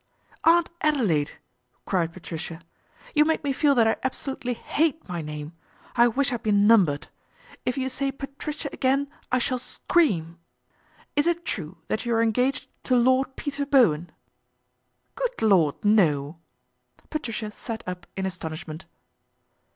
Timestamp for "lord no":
15.43-16.39